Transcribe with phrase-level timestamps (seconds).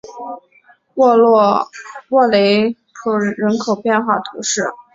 [2.09, 2.71] 沃雷
[3.03, 4.65] 普人口变化图示